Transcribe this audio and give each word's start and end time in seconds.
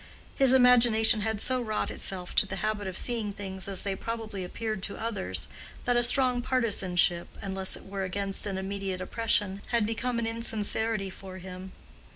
His 0.33 0.51
imagination 0.51 1.21
had 1.21 1.39
so 1.39 1.61
wrought 1.61 1.91
itself 1.91 2.33
to 2.37 2.47
the 2.47 2.55
habit 2.65 2.87
of 2.87 2.97
seeing 2.97 3.31
things 3.33 3.67
as 3.67 3.83
they 3.83 3.95
probably 3.95 4.43
appeared 4.43 4.81
to 4.81 4.97
others, 4.97 5.47
that 5.85 5.95
a 5.95 6.01
strong 6.01 6.41
partisanship, 6.41 7.27
unless 7.39 7.75
it 7.75 7.85
were 7.85 8.01
against 8.01 8.47
an 8.47 8.57
immediate 8.57 8.99
oppression, 8.99 9.61
had 9.67 9.85
become 9.85 10.17
an 10.17 10.25
insincerity 10.25 11.11
for 11.11 11.37
him. 11.37 11.71